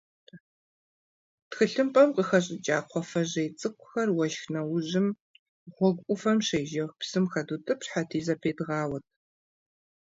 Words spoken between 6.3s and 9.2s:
щежэх псым хэдутӏыпщхьэрти, зэпедгъауэрт.